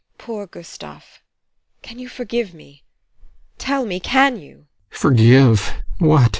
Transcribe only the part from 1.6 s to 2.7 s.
Can you forgive